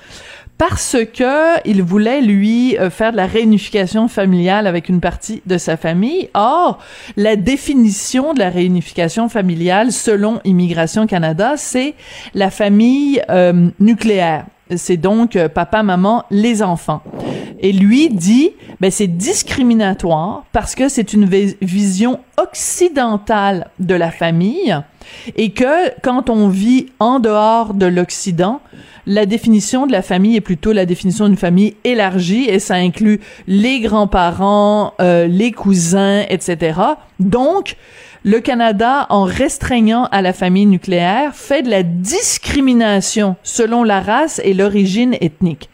parce 0.58 0.96
que 1.12 1.60
il 1.68 1.82
voulait 1.82 2.22
lui 2.22 2.78
euh, 2.78 2.88
faire 2.88 3.12
de 3.12 3.18
la 3.18 3.26
réunification 3.26 4.08
familiale 4.08 4.66
avec 4.66 4.88
une 4.88 5.00
partie 5.00 5.42
de 5.44 5.58
sa 5.58 5.76
famille. 5.76 6.30
Or, 6.32 6.78
la 7.18 7.36
définition 7.36 8.32
de 8.32 8.38
la 8.38 8.48
réunification 8.48 9.28
familiale 9.28 9.92
selon 9.92 10.40
Immigration 10.44 11.06
Canada, 11.06 11.54
c'est 11.56 11.94
la 12.34 12.50
famille 12.50 13.22
nucléaire. 13.78 14.46
C'est 14.74 14.96
donc 14.96 15.38
papa, 15.48 15.82
maman, 15.82 16.24
les 16.30 16.62
enfants. 16.62 17.02
Et 17.60 17.72
lui 17.72 18.10
dit, 18.10 18.50
ben 18.80 18.90
c'est 18.90 19.06
discriminatoire 19.06 20.44
parce 20.52 20.74
que 20.74 20.88
c'est 20.88 21.12
une 21.12 21.24
vision 21.24 22.20
occidentale 22.36 23.68
de 23.78 23.94
la 23.94 24.10
famille 24.10 24.76
et 25.36 25.50
que 25.50 25.90
quand 26.02 26.30
on 26.30 26.48
vit 26.48 26.86
en 26.98 27.20
dehors 27.20 27.74
de 27.74 27.86
l'Occident, 27.86 28.60
la 29.06 29.24
définition 29.24 29.86
de 29.86 29.92
la 29.92 30.02
famille 30.02 30.36
est 30.36 30.40
plutôt 30.40 30.72
la 30.72 30.84
définition 30.84 31.28
d'une 31.28 31.36
famille 31.36 31.76
élargie 31.84 32.48
et 32.48 32.58
ça 32.58 32.74
inclut 32.74 33.20
les 33.46 33.80
grands-parents, 33.80 34.94
euh, 35.00 35.26
les 35.26 35.52
cousins, 35.52 36.24
etc. 36.28 36.80
Donc, 37.20 37.76
le 38.24 38.40
Canada, 38.40 39.06
en 39.08 39.22
restreignant 39.22 40.06
à 40.10 40.20
la 40.20 40.32
famille 40.32 40.66
nucléaire, 40.66 41.36
fait 41.36 41.62
de 41.62 41.70
la 41.70 41.84
discrimination 41.84 43.36
selon 43.44 43.84
la 43.84 44.00
race 44.00 44.40
et 44.42 44.52
l'origine 44.52 45.16
ethnique. 45.20 45.70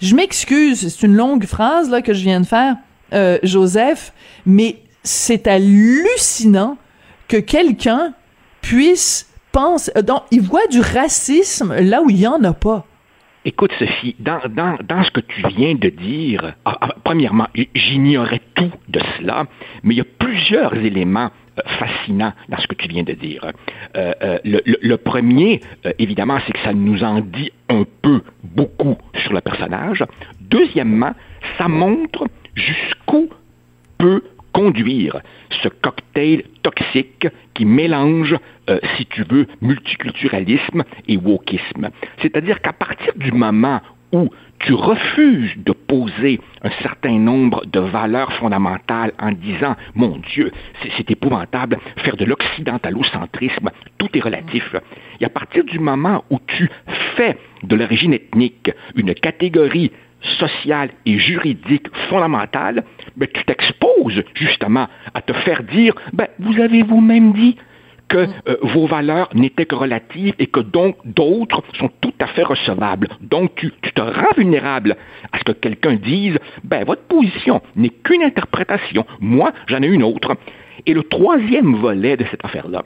Je 0.00 0.14
m'excuse, 0.14 0.88
c'est 0.88 1.06
une 1.06 1.14
longue 1.14 1.44
phrase 1.44 1.90
là 1.90 2.00
que 2.00 2.14
je 2.14 2.22
viens 2.22 2.40
de 2.40 2.46
faire, 2.46 2.76
euh, 3.12 3.38
Joseph, 3.42 4.14
mais 4.46 4.78
c'est 5.04 5.46
hallucinant 5.46 6.78
que 7.28 7.36
quelqu'un 7.36 8.14
puisse 8.62 9.26
penser, 9.52 9.92
euh, 9.96 10.02
donc 10.02 10.22
il 10.30 10.40
voit 10.40 10.66
du 10.70 10.80
racisme 10.80 11.74
là 11.78 12.02
où 12.02 12.10
il 12.10 12.20
y 12.20 12.26
en 12.26 12.42
a 12.44 12.52
pas. 12.52 12.86
Écoute, 13.44 13.72
Sophie, 13.76 14.14
dans, 14.20 14.38
dans, 14.48 14.78
dans, 14.84 15.02
ce 15.02 15.10
que 15.10 15.20
tu 15.20 15.42
viens 15.48 15.74
de 15.74 15.88
dire, 15.88 16.54
ah, 16.64 16.78
ah, 16.80 16.94
premièrement, 17.02 17.48
j'ignorais 17.74 18.40
tout 18.54 18.70
de 18.88 19.00
cela, 19.18 19.46
mais 19.82 19.94
il 19.94 19.98
y 19.98 20.00
a 20.00 20.04
plusieurs 20.04 20.74
éléments 20.74 21.30
euh, 21.58 21.62
fascinant 21.78 22.32
dans 22.48 22.56
ce 22.56 22.66
que 22.66 22.74
tu 22.76 22.88
viens 22.88 23.02
de 23.02 23.12
dire. 23.12 23.44
Euh, 23.94 24.12
euh, 24.22 24.38
le, 24.44 24.96
premier, 24.96 25.60
évidemment, 25.98 26.38
c'est 26.46 26.52
que 26.52 26.60
ça 26.60 26.72
nous 26.72 27.04
en 27.04 27.20
dit 27.20 27.50
un 27.68 27.84
peu, 28.00 28.22
beaucoup 28.42 28.96
sur 29.22 29.34
le 29.34 29.40
personnage. 29.42 30.02
Deuxièmement, 30.40 31.12
ça 31.58 31.68
montre 31.68 32.26
jusqu'où 32.54 33.28
peut 33.98 34.22
conduire 34.52 35.20
ce 35.62 35.68
cocktail 35.68 36.44
toxique 36.62 37.28
qui 37.54 37.64
mélange, 37.64 38.36
si 38.96 39.06
tu 39.06 39.24
veux, 39.24 39.46
multiculturalisme 39.60 40.84
et 41.08 41.16
wokisme. 41.16 41.90
C'est-à-dire 42.20 42.60
qu'à 42.60 42.72
partir 42.72 43.12
du 43.16 43.32
moment 43.32 43.80
où 44.12 44.28
tu 44.58 44.74
refuses 44.74 45.54
de 45.56 45.72
poser 45.72 46.38
un 46.62 46.70
certain 46.82 47.18
nombre 47.18 47.64
de 47.66 47.80
valeurs 47.80 48.32
fondamentales 48.34 49.12
en 49.18 49.32
disant, 49.32 49.74
mon 49.94 50.18
Dieu, 50.18 50.52
c'est 50.96 51.10
épouvantable, 51.10 51.78
faire 51.96 52.16
de 52.16 52.24
l'occidentalocentrisme, 52.24 53.70
tout 53.98 54.08
est 54.14 54.20
relatif. 54.20 54.76
Et 55.20 55.24
à 55.24 55.30
partir 55.30 55.64
du 55.64 55.78
moment 55.78 56.24
où 56.30 56.38
tu 56.46 56.70
fais 57.16 57.38
de 57.62 57.74
l'origine 57.74 58.12
ethnique 58.12 58.70
une 58.94 59.14
catégorie 59.14 59.90
sociale 60.38 60.90
et 61.06 61.18
juridique 61.18 61.86
fondamentale, 62.08 62.84
ben, 63.16 63.28
tu 63.32 63.44
t'exposes 63.44 64.22
justement 64.34 64.88
à 65.14 65.22
te 65.22 65.32
faire 65.32 65.62
dire, 65.62 65.94
ben, 66.12 66.28
vous 66.38 66.60
avez 66.60 66.82
vous-même 66.82 67.32
dit 67.32 67.56
que 68.08 68.18
euh, 68.18 68.56
vos 68.62 68.86
valeurs 68.86 69.30
n'étaient 69.34 69.64
que 69.64 69.74
relatives 69.74 70.34
et 70.38 70.46
que 70.46 70.60
donc 70.60 70.96
d'autres 71.04 71.62
sont 71.78 71.90
tout 72.00 72.12
à 72.20 72.26
fait 72.26 72.42
recevables. 72.42 73.08
Donc 73.22 73.54
tu, 73.54 73.72
te 73.72 74.00
rends 74.00 74.34
vulnérable 74.36 74.96
à 75.32 75.38
ce 75.38 75.44
que 75.44 75.52
quelqu'un 75.52 75.94
dise, 75.94 76.38
ben 76.62 76.84
votre 76.84 77.02
position 77.02 77.62
n'est 77.74 77.88
qu'une 77.88 78.22
interprétation, 78.22 79.06
moi 79.20 79.52
j'en 79.66 79.82
ai 79.82 79.86
une 79.86 80.02
autre. 80.02 80.36
Et 80.84 80.94
le 80.94 81.02
troisième 81.04 81.76
volet 81.76 82.16
de 82.16 82.24
cette 82.30 82.44
affaire-là, 82.44 82.84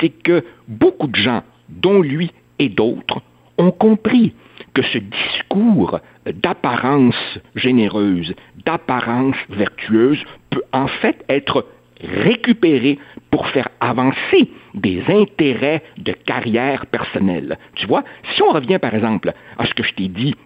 c'est 0.00 0.10
que 0.10 0.44
beaucoup 0.66 1.06
de 1.06 1.16
gens, 1.16 1.42
dont 1.68 2.02
lui 2.02 2.30
et 2.58 2.68
d'autres, 2.68 3.22
ont 3.56 3.70
compris 3.70 4.34
que 4.78 4.86
ce 4.92 4.98
discours 4.98 5.98
d'apparence 6.24 7.40
généreuse, 7.56 8.32
d'apparence 8.64 9.34
vertueuse, 9.48 10.22
peut 10.50 10.62
en 10.72 10.86
fait 10.86 11.24
être 11.28 11.66
récupérer 12.00 12.96
pour 13.32 13.48
faire 13.48 13.68
avancer 13.80 14.48
des 14.74 15.02
intérêts 15.08 15.82
de 15.96 16.12
carrière 16.12 16.86
personnelle. 16.86 17.58
Tu 17.74 17.88
vois, 17.88 18.04
si 18.34 18.42
on 18.44 18.52
revient 18.52 18.78
par 18.78 18.94
exemple 18.94 19.32
à 19.58 19.66
ce 19.66 19.74
que 19.74 19.82
je 19.82 19.94
t'ai 19.94 20.06
dit 20.06 20.36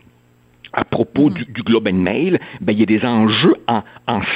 à 0.72 0.84
propos 0.84 1.28
mm. 1.28 1.34
du, 1.50 1.62
Globe 1.62 1.88
and 1.88 1.98
Mail, 1.98 2.40
ben, 2.62 2.72
il 2.72 2.80
y 2.80 2.82
a 2.84 2.86
des 2.86 3.04
enjeux 3.04 3.56
en, 3.68 3.82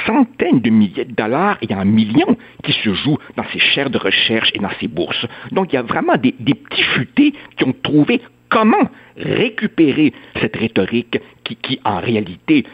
centaines 0.05 0.59
de 0.59 0.69
milliers 0.69 1.05
de 1.05 1.15
dollars 1.15 1.57
et 1.67 1.73
en 1.73 1.85
millions 1.85 2.37
qui 2.63 2.73
se 2.73 2.93
jouent 2.93 3.17
dans 3.35 3.45
ces 3.51 3.57
chaires 3.57 3.89
de 3.89 3.97
recherche 3.97 4.51
et 4.53 4.59
dans 4.59 4.69
ces 4.79 4.87
bourses. 4.87 5.25
Donc, 5.51 5.73
il 5.73 5.77
y 5.77 5.79
a 5.79 5.81
vraiment 5.81 6.17
des, 6.17 6.35
des 6.39 6.53
petits 6.53 6.83
futés 6.83 7.33
qui 7.57 7.63
ont 7.63 7.73
trouvé 7.81 8.21
comment 8.49 8.89
récupérer 9.17 10.13
cette 10.39 10.55
rhétorique 10.55 11.19
qui, 11.43 11.79
en 11.83 11.99
réalité, 11.99 12.65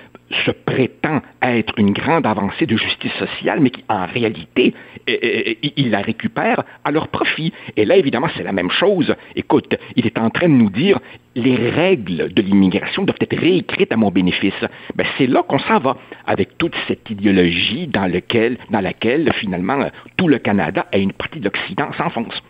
se 0.46 0.52
prétend 0.52 1.22
être 1.42 1.74
une 1.78 1.92
grande 1.92 2.26
avancée 2.26 2.66
de 2.66 2.76
justice 2.76 3.12
sociale, 3.14 3.60
mais 3.60 3.70
qui 3.70 3.84
en 3.88 4.06
réalité, 4.06 4.74
ils 5.08 5.92
la 5.92 6.02
récupèrent 6.02 6.64
à 6.84 6.92
leur 6.92 7.08
profit? 7.10 7.54
Et 7.78 7.86
là, 7.86 7.98
évidemment, 7.98 8.30
c'est 8.36 8.44
la 8.44 8.52
même 8.52 8.72
chose. 8.72 9.14
Écoute, 9.36 9.76
il 9.96 10.06
est 10.06 10.18
en 10.18 10.30
train 10.30 10.48
de 10.48 10.54
nous 10.54 10.70
dire 10.70 11.00
les 11.36 11.56
règles 11.56 12.32
de 12.34 12.42
l'immigration 12.42 13.04
doivent 13.04 13.18
être 13.20 13.38
réécrites 13.38 13.92
à 13.92 13.98
mon 13.98 14.12
bénéfice. 14.12 14.54
Ben, 14.96 15.06
c'est 15.18 15.28
là 15.28 15.44
qu'on 15.44 15.60
s'en 15.60 15.80
va, 15.80 15.98
avec 16.26 16.58
toute 16.58 16.76
cette 16.88 17.10
idéologie 17.10 17.88
dans, 17.88 18.06
laquelle, 18.06 19.34
finalement, 19.34 19.90
tout 20.18 20.28
le 20.28 20.38
Canada 20.38 20.86
et 20.94 21.02
une 21.02 21.14
partie 21.14 21.40
de 21.40 21.46
l'Occident 21.46 21.92
s'enfonce. 21.94 22.42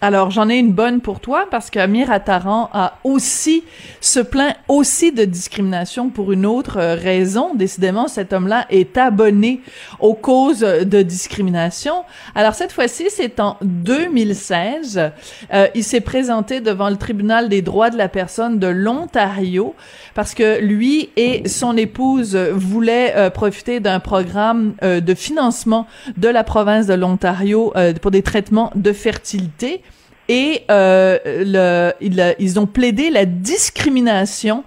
Alors, 0.00 0.30
j'en 0.30 0.48
ai 0.48 0.58
une 0.58 0.70
bonne 0.70 1.00
pour 1.00 1.18
toi 1.18 1.46
parce 1.50 1.70
qu'Amir 1.70 2.12
Attaran 2.12 2.70
a 2.72 2.98
aussi 3.02 3.64
se 4.00 4.20
plaint 4.20 4.54
aussi 4.68 5.10
de 5.10 5.24
discrimination 5.24 6.08
pour 6.08 6.30
une 6.30 6.46
autre 6.46 6.78
euh, 6.78 6.94
raison. 6.94 7.56
Décidément, 7.56 8.06
cet 8.06 8.32
homme-là 8.32 8.66
est 8.70 8.96
abonné 8.96 9.60
aux 9.98 10.14
causes 10.14 10.60
de 10.60 11.02
discrimination. 11.02 12.04
Alors, 12.36 12.54
cette 12.54 12.70
fois-ci, 12.70 13.06
c'est 13.10 13.40
en 13.40 13.56
2016. 13.60 15.10
Euh, 15.52 15.66
il 15.74 15.82
s'est 15.82 16.00
présenté 16.00 16.60
devant 16.60 16.90
le 16.90 16.96
tribunal 16.96 17.48
des 17.48 17.62
droits 17.62 17.90
de 17.90 17.98
la 17.98 18.08
personne 18.08 18.60
de 18.60 18.68
l'Ontario 18.68 19.74
parce 20.14 20.32
que 20.34 20.60
lui 20.60 21.10
et 21.16 21.48
son 21.48 21.76
épouse 21.76 22.36
voulaient 22.36 23.14
euh, 23.16 23.30
profiter 23.30 23.80
d'un 23.80 23.98
programme 23.98 24.74
de 24.82 25.14
financement 25.14 25.86
de 26.16 26.28
la 26.28 26.44
province 26.44 26.86
de 26.86 26.94
l'Ontario 26.94 27.72
pour 28.00 28.10
des 28.10 28.22
traitements 28.22 28.70
de 28.74 28.92
fertilité 28.92 29.82
et 30.28 30.62
euh, 30.70 31.18
le, 31.24 32.34
ils, 32.38 32.60
ont 32.60 32.66
plaidé 32.66 33.10
la 33.10 33.24
discrimination 33.24 34.64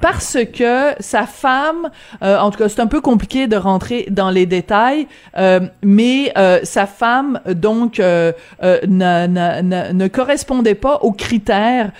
parce 0.00 0.38
que 0.52 0.92
sa 1.00 1.26
femme, 1.26 1.90
euh, 2.22 2.38
en 2.38 2.50
tout 2.50 2.58
cas 2.58 2.68
c'est 2.68 2.80
un 2.80 2.86
peu 2.86 3.00
compliqué 3.00 3.46
de 3.48 3.56
rentrer 3.56 4.06
dans 4.10 4.30
les 4.30 4.46
détails, 4.46 5.08
euh, 5.36 5.60
mais 5.82 6.32
euh, 6.38 6.60
sa 6.62 6.86
femme 6.86 7.40
donc 7.48 7.98
euh, 7.98 8.32
euh, 8.62 8.78
ne 8.86 10.08
correspondait 10.08 10.76
pas 10.76 10.98
aux 11.02 11.12
critères 11.12 11.90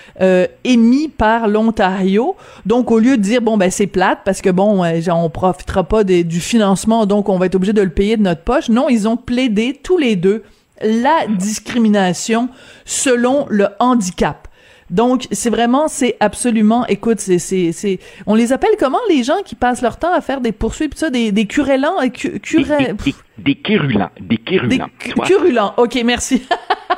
émis 0.64 1.08
par 1.08 1.48
l'Ontario. 1.48 2.36
Donc 2.66 2.90
au 2.90 2.98
lieu 2.98 3.16
de 3.16 3.22
dire 3.22 3.42
bon 3.42 3.56
ben 3.56 3.70
c'est 3.70 3.86
plate 3.86 4.20
parce 4.24 4.42
que 4.42 4.50
bon 4.50 4.84
on 5.10 5.30
profitera 5.30 5.84
pas 5.84 6.04
du 6.04 6.40
financement 6.40 7.06
donc 7.06 7.28
on 7.28 7.38
va 7.38 7.46
être 7.46 7.54
obligé 7.54 7.72
de 7.72 7.82
le 7.82 7.90
payer 7.90 8.16
de 8.16 8.22
notre 8.22 8.42
poche, 8.42 8.68
non 8.68 8.88
ils 8.88 9.08
ont 9.08 9.16
plaidé 9.16 9.78
tous 9.82 9.98
les 9.98 10.14
deux 10.14 10.44
la 10.82 11.26
discrimination 11.28 12.48
selon 12.84 13.46
le 13.48 13.68
handicap. 13.78 14.48
Donc, 14.90 15.26
c'est 15.32 15.50
vraiment, 15.50 15.86
c'est 15.86 16.16
absolument, 16.18 16.86
écoute, 16.86 17.20
c'est, 17.20 17.38
c'est, 17.38 17.72
c'est, 17.72 17.98
on 18.26 18.34
les 18.34 18.54
appelle 18.54 18.70
comment 18.78 18.98
les 19.10 19.22
gens 19.22 19.42
qui 19.44 19.54
passent 19.54 19.82
leur 19.82 19.98
temps 19.98 20.12
à 20.14 20.22
faire 20.22 20.40
des 20.40 20.52
poursuites, 20.52 20.96
ça, 20.96 21.10
des, 21.10 21.30
des 21.30 21.46
curélants, 21.46 22.00
des, 22.00 22.08
des, 22.08 22.94
des, 22.94 23.14
des 23.38 23.54
quérulants, 23.54 24.10
des. 24.18 24.38
Des 24.38 25.58
ok, 25.76 26.02
merci. 26.04 26.42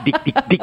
des, 0.04 0.12
des, 0.48 0.58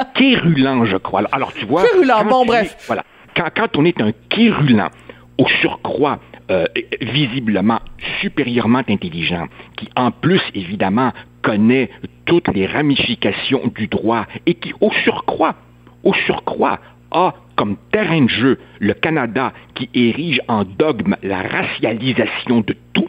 je 0.86 0.98
crois. 0.98 1.24
Alors, 1.34 1.52
tu 1.54 1.66
vois. 1.66 1.84
Quérulants, 1.84 2.24
bon, 2.24 2.46
bref. 2.46 2.78
voilà. 2.88 3.04
Quand, 3.36 3.50
quand 3.54 3.78
on 3.78 3.84
est 3.84 4.00
un 4.00 4.14
quérulant, 4.30 4.90
au 5.38 5.48
surcroît, 5.62 6.20
euh, 6.50 6.66
visiblement 7.02 7.80
supérieurement 8.22 8.82
intelligent, 8.88 9.48
qui 9.76 9.90
en 9.98 10.12
plus, 10.12 10.42
évidemment, 10.56 11.12
connaît 11.48 11.90
toutes 12.26 12.50
les 12.50 12.66
ramifications 12.66 13.72
du 13.74 13.88
droit 13.88 14.26
et 14.46 14.56
qui, 14.56 14.74
au 14.82 14.92
surcroît, 15.06 15.56
au 16.04 16.14
surcroît, 16.14 16.80
a 17.12 17.34
comme 17.56 17.78
terrain 17.90 18.24
de 18.24 18.28
jeu 18.28 18.60
le 18.80 18.94
Canada 18.94 19.54
qui 19.74 19.90
érige 19.94 20.42
en 20.50 20.66
dogme 20.66 21.16
la 21.24 21.42
racialisation 21.42 22.60
de 22.60 22.76
tout, 22.92 23.08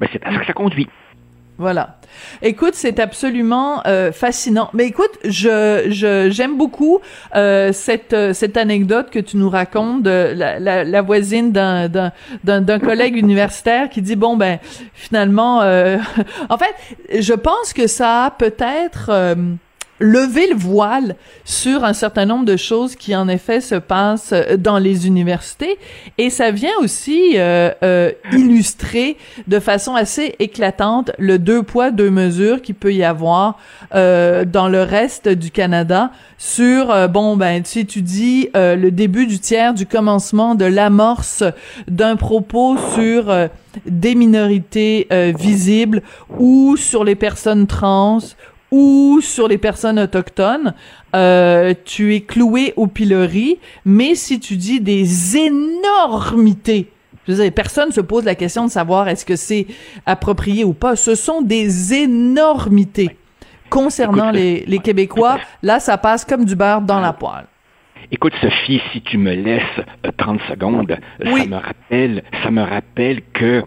ben 0.00 0.08
c'est 0.12 0.24
à 0.24 0.32
ça 0.32 0.40
que 0.40 0.46
ça 0.46 0.52
conduit. 0.52 0.88
Voilà. 1.58 1.96
Écoute, 2.42 2.74
c'est 2.74 3.00
absolument 3.00 3.82
euh, 3.86 4.12
fascinant. 4.12 4.68
Mais 4.74 4.86
écoute, 4.86 5.10
je 5.24 6.26
j'aime 6.30 6.58
beaucoup 6.58 7.00
euh, 7.34 7.72
cette 7.72 8.12
euh, 8.12 8.34
cette 8.34 8.58
anecdote 8.58 9.08
que 9.10 9.18
tu 9.18 9.38
nous 9.38 9.48
racontes 9.48 10.02
de 10.02 10.34
la, 10.36 11.02
voisine 11.02 11.52
d'un 11.52 11.88
d'un 11.88 12.12
d'un 12.44 12.78
collègue 12.78 13.16
universitaire 13.16 13.88
qui 13.88 14.02
dit 14.02 14.16
bon 14.16 14.36
ben 14.36 14.58
finalement 14.92 15.60
en 16.48 16.58
fait, 16.58 17.20
je 17.20 17.32
pense 17.32 17.72
que 17.72 17.86
ça 17.86 18.24
a 18.24 18.30
peut-être 18.30 19.10
lever 19.98 20.48
le 20.48 20.56
voile 20.56 21.16
sur 21.44 21.84
un 21.84 21.92
certain 21.92 22.26
nombre 22.26 22.44
de 22.44 22.56
choses 22.56 22.96
qui 22.96 23.14
en 23.16 23.28
effet 23.28 23.60
se 23.60 23.74
passent 23.74 24.32
euh, 24.32 24.56
dans 24.56 24.78
les 24.78 25.06
universités. 25.06 25.78
Et 26.18 26.30
ça 26.30 26.50
vient 26.50 26.76
aussi 26.80 27.32
euh, 27.36 27.70
euh, 27.82 28.12
illustrer 28.32 29.16
de 29.46 29.58
façon 29.60 29.94
assez 29.94 30.34
éclatante 30.38 31.10
le 31.18 31.38
deux 31.38 31.62
poids 31.62 31.90
deux 31.90 32.10
mesures 32.10 32.62
qui 32.62 32.72
peut 32.72 32.92
y 32.92 33.04
avoir 33.04 33.58
euh, 33.94 34.44
dans 34.44 34.68
le 34.68 34.82
reste 34.82 35.28
du 35.28 35.50
Canada 35.50 36.10
sur 36.38 36.90
euh, 36.90 37.08
bon 37.08 37.36
ben 37.36 37.62
si 37.64 37.86
tu 37.86 38.02
dis 38.02 38.48
le 38.54 38.90
début 38.90 39.26
du 39.26 39.38
tiers 39.38 39.74
du 39.74 39.86
commencement 39.86 40.54
de 40.54 40.64
l'amorce 40.64 41.44
d'un 41.88 42.16
propos 42.16 42.76
sur 42.94 43.34
des 43.86 44.14
minorités 44.14 45.08
visibles 45.38 46.02
ou 46.38 46.76
sur 46.76 47.04
les 47.04 47.14
personnes 47.14 47.66
trans 47.66 48.18
ou 48.76 49.20
sur 49.22 49.48
les 49.48 49.56
personnes 49.56 49.98
autochtones, 49.98 50.74
euh, 51.14 51.72
tu 51.86 52.14
es 52.14 52.20
cloué 52.20 52.74
au 52.76 52.86
pilori, 52.86 53.58
mais 53.86 54.14
si 54.14 54.38
tu 54.38 54.56
dis 54.56 54.80
des 54.80 55.38
énormités, 55.38 56.92
je 57.26 57.32
veux 57.32 57.42
dire, 57.42 57.52
personne 57.52 57.90
se 57.90 58.02
pose 58.02 58.24
la 58.24 58.34
question 58.34 58.66
de 58.66 58.70
savoir 58.70 59.08
est-ce 59.08 59.24
que 59.24 59.34
c'est 59.34 59.66
approprié 60.04 60.62
ou 60.62 60.74
pas. 60.74 60.94
Ce 60.94 61.14
sont 61.14 61.40
des 61.40 61.94
énormités. 61.94 63.16
Concernant 63.70 64.30
les, 64.30 64.64
les 64.66 64.78
Québécois, 64.86 65.38
là, 65.62 65.80
ça 65.80 65.96
passe 65.96 66.24
comme 66.24 66.44
du 66.44 66.54
beurre 66.54 66.82
dans 66.82 67.00
la 67.00 67.14
poêle. 67.14 67.46
Écoute, 68.12 68.34
Sophie, 68.40 68.80
si 68.92 69.00
tu 69.00 69.18
me 69.18 69.34
laisses 69.34 69.62
30 70.16 70.40
euh, 70.40 70.48
secondes, 70.48 70.92
euh, 70.92 71.36
ça 71.36 71.46
me 71.46 71.56
rappelle, 71.56 72.22
ça 72.42 72.50
me 72.52 72.62
rappelle 72.62 73.20
que 73.32 73.44
euh, 73.44 73.62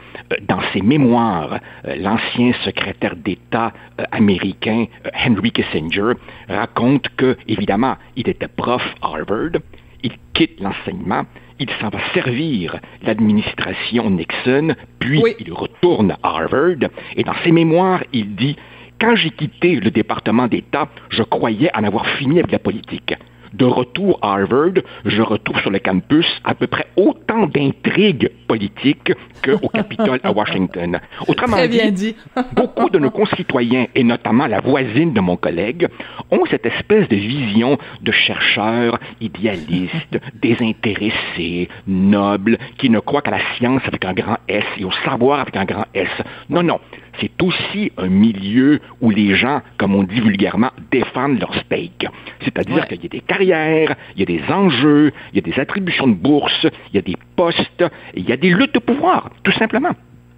dans 0.48 0.62
ses 0.72 0.82
mémoires, 0.82 1.60
l'ancien 1.84 2.54
secrétaire 2.64 3.18
d'État 3.18 3.74
américain 4.12 4.86
Henry 5.14 5.52
Kissinger 5.52 6.14
raconte 6.48 7.10
que, 7.18 7.38
évidemment, 7.48 7.98
il 8.16 8.30
était 8.30 8.48
prof 8.48 8.82
à 9.02 9.08
Harvard, 9.08 9.60
il 10.04 10.14
quitte 10.34 10.62
l'enseignement, 10.62 11.26
il 11.60 11.70
s'en 11.82 11.90
va 11.90 12.00
servir 12.14 12.80
l'administration 13.04 14.10
Nixon, 14.10 14.76
puis 15.00 15.22
il 15.40 15.52
retourne 15.52 16.16
à 16.24 16.30
Harvard, 16.30 16.90
et 17.18 17.24
dans 17.24 17.36
ses 17.44 17.52
mémoires, 17.52 18.04
il 18.14 18.36
dit 18.36 18.56
quand 19.02 19.16
j'ai 19.16 19.32
quitté 19.32 19.76
le 19.76 19.92
département 19.92 20.48
d'État, 20.48 20.88
je 21.10 21.24
croyais 21.24 21.70
en 21.76 21.84
avoir 21.84 22.06
fini 22.18 22.40
avec 22.40 22.52
la 22.52 22.60
politique 22.60 23.14
de 23.53 23.65
retour 23.65 24.20
à 24.22 24.34
Harvard, 24.34 24.82
je 25.06 25.21
retrouve 25.21 25.60
sur 25.62 25.71
le 25.71 25.80
campus 25.80 26.26
à 26.43 26.56
peu 26.56 26.67
près 26.67 26.88
autant 26.95 27.47
d'intrigues 27.47 28.32
politiques 28.47 29.13
qu'au 29.43 29.69
Capitole 29.69 30.19
à 30.24 30.32
Washington. 30.32 31.00
Autrement 31.28 31.58
dit, 31.67 32.15
beaucoup 32.54 32.89
de 32.89 33.00
nos 33.00 33.12
concitoyens, 33.12 33.88
et 33.95 34.04
notamment 34.04 34.47
la 34.47 34.60
voisine 34.60 35.13
de 35.13 35.21
mon 35.21 35.38
collègue, 35.38 35.88
ont 36.32 36.45
cette 36.50 36.65
espèce 36.65 37.08
de 37.08 37.15
vision 37.15 37.78
de 38.02 38.12
chercheurs 38.12 39.00
idéalistes, 39.21 40.19
désintéressés, 40.41 41.69
nobles, 41.88 42.58
qui 42.78 42.89
ne 42.89 43.00
croient 43.00 43.21
qu'à 43.21 43.32
la 43.32 43.56
science 43.56 43.82
avec 43.86 44.06
un 44.06 44.13
grand 44.13 44.38
S 44.47 44.65
et 44.78 44.86
au 44.86 44.91
savoir 45.06 45.39
avec 45.41 45.56
un 45.56 45.65
grand 45.65 45.86
S. 45.93 46.10
Non, 46.50 46.63
non 46.63 46.80
c'est 47.19 47.41
aussi 47.41 47.91
un 47.98 48.08
milieu 48.08 48.80
où 49.02 49.10
les 49.10 49.36
gens, 49.36 49.62
comme 49.78 49.95
on 49.95 50.04
dit 50.04 50.22
vulgairement, 50.22 50.72
défendent 50.91 51.39
leur 51.39 51.54
steak. 51.56 52.08
C'est-à-dire 52.41 52.88
qu'il 52.88 53.04
y 53.04 53.06
a 53.06 53.10
des 53.10 53.22
carrières, 53.22 53.95
il 54.15 54.19
y 54.19 54.24
a 54.24 54.26
des 54.26 54.54
enjeux, 54.54 55.12
il 55.34 55.36
y 55.36 55.39
a 55.39 55.54
des 55.54 55.60
attributions 55.60 56.08
de 56.08 56.13
bourse, 56.13 56.67
il 56.91 56.95
y 56.95 57.00
a 57.00 57.02
des 57.02 57.17
postes, 57.36 57.84
il 58.15 58.28
y 58.28 58.32
a 58.32 58.38
des 58.38 58.50
luttes 58.50 58.76
de 58.76 58.80
pouvoir, 58.80 59.30
tout 59.43 59.52
simplement. 59.54 59.95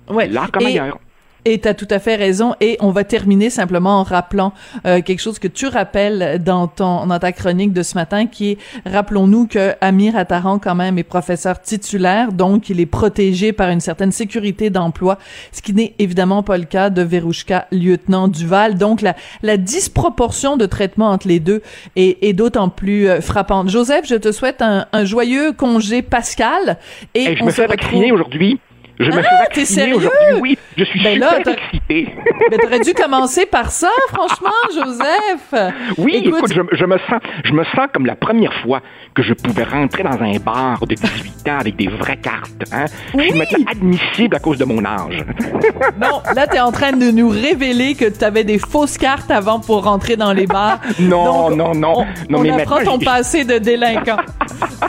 Ouais. 0.09 0.27
Là 0.27 0.47
comme 0.51 0.65
ailleurs. 0.65 0.99
Et 1.45 1.59
tu 1.59 1.67
as 1.67 1.73
tout 1.73 1.87
à 1.89 1.99
fait 1.99 2.15
raison. 2.15 2.53
Et 2.61 2.77
on 2.81 2.91
va 2.91 3.03
terminer 3.03 3.49
simplement 3.49 3.99
en 3.99 4.03
rappelant 4.03 4.53
euh, 4.85 5.01
quelque 5.01 5.19
chose 5.19 5.39
que 5.39 5.47
tu 5.47 5.67
rappelles 5.67 6.41
dans 6.43 6.67
ton 6.67 7.07
dans 7.07 7.19
ta 7.19 7.31
chronique 7.31 7.73
de 7.73 7.83
ce 7.83 7.95
matin, 7.95 8.27
qui 8.27 8.51
est, 8.51 8.57
rappelons-nous 8.85 9.47
que 9.47 9.73
Amir 9.81 10.15
Attaran 10.15 10.59
quand 10.59 10.75
même 10.75 10.97
est 10.97 11.03
professeur 11.03 11.61
titulaire, 11.61 12.31
donc 12.31 12.69
il 12.69 12.79
est 12.79 12.85
protégé 12.85 13.53
par 13.53 13.69
une 13.69 13.79
certaine 13.79 14.11
sécurité 14.11 14.69
d'emploi, 14.69 15.17
ce 15.51 15.61
qui 15.61 15.73
n'est 15.73 15.95
évidemment 15.99 16.43
pas 16.43 16.57
le 16.57 16.65
cas 16.65 16.89
de 16.89 17.01
Verouchka, 17.01 17.67
lieutenant 17.71 18.27
Duval. 18.27 18.77
Donc 18.77 19.01
la, 19.01 19.15
la 19.41 19.57
disproportion 19.57 20.57
de 20.57 20.65
traitement 20.65 21.09
entre 21.09 21.27
les 21.27 21.39
deux 21.39 21.61
est, 21.95 22.23
est 22.23 22.33
d'autant 22.33 22.69
plus 22.69 23.09
euh, 23.09 23.21
frappante. 23.21 23.69
Joseph, 23.69 24.05
je 24.07 24.15
te 24.15 24.31
souhaite 24.31 24.61
un, 24.61 24.85
un 24.93 25.05
joyeux 25.05 25.53
congé 25.53 26.01
pascal. 26.01 26.77
Et, 27.15 27.35
je 27.35 27.43
me 27.43 27.51
fais 27.51 27.67
vacciner 27.67 28.11
aujourd'hui. 28.11 28.59
Je 29.01 29.11
me 29.11 29.19
ah, 29.19 29.47
t'es 29.51 29.65
sérieux? 29.65 30.09
Oui, 30.39 30.57
je 30.77 30.83
suis 30.83 31.03
ben 31.03 31.13
super 31.13 31.31
là, 31.31 31.53
excité. 31.53 32.13
Mais 32.49 32.57
t'aurais 32.61 32.79
dû 32.79 32.93
commencer 32.93 33.45
par 33.45 33.71
ça, 33.71 33.89
franchement, 34.09 34.49
Joseph. 34.73 35.73
Oui, 35.97 36.21
écoute, 36.23 36.51
je, 36.53 36.85
me 36.85 36.97
sens, 36.97 37.21
je 37.43 37.53
me 37.53 37.63
sens 37.63 37.87
comme 37.93 38.05
la 38.05 38.15
première 38.15 38.53
fois 38.61 38.81
que 39.15 39.23
je 39.23 39.33
pouvais 39.33 39.63
rentrer 39.63 40.03
dans 40.03 40.21
un 40.21 40.37
bar 40.37 40.85
de 40.85 40.95
18 40.95 41.49
ans 41.49 41.59
avec 41.59 41.75
des 41.75 41.87
vraies 41.87 42.17
cartes. 42.17 42.51
Hein? 42.71 42.85
Oui. 43.13 43.31
Je 43.33 43.45
suis 43.45 43.65
admissible 43.69 44.35
à 44.35 44.39
cause 44.39 44.57
de 44.57 44.65
mon 44.65 44.85
âge. 44.85 45.23
non, 45.99 46.21
là, 46.35 46.47
t'es 46.47 46.59
en 46.59 46.71
train 46.71 46.91
de 46.91 47.11
nous 47.11 47.29
révéler 47.29 47.95
que 47.95 48.05
t'avais 48.05 48.43
des 48.43 48.59
fausses 48.59 48.97
cartes 48.97 49.31
avant 49.31 49.59
pour 49.59 49.83
rentrer 49.83 50.15
dans 50.15 50.33
les 50.33 50.47
bars. 50.47 50.79
non, 50.99 51.49
non, 51.49 51.73
non, 51.73 51.93
on, 51.97 52.05
non. 52.31 52.39
On 52.39 52.41
mais 52.41 52.51
apprend 52.51 52.83
ton 52.83 52.99
passé 52.99 53.45
de 53.45 53.57
délinquant. 53.57 54.17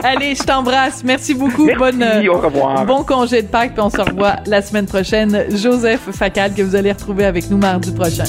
Allez, 0.03 0.35
je 0.35 0.43
t'embrasse. 0.43 1.03
Merci 1.05 1.35
beaucoup. 1.35 1.65
Merci, 1.65 1.79
Bonne, 1.79 2.29
au 2.29 2.39
revoir. 2.39 2.85
Bon 2.85 3.03
congé 3.05 3.43
de 3.43 3.49
Pâques, 3.49 3.75
puis 3.75 3.83
on 3.83 3.91
revoit 4.05 4.37
la 4.47 4.63
semaine 4.63 4.87
prochaine. 4.87 5.45
Joseph 5.51 6.11
Facal, 6.13 6.55
que 6.55 6.63
vous 6.63 6.77
allez 6.77 6.93
retrouver 6.93 7.25
avec 7.25 7.51
nous 7.51 7.59
mardi 7.59 7.93
prochain. 7.93 8.25